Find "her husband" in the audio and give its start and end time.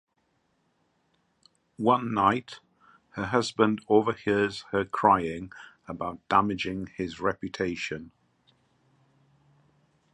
3.11-3.85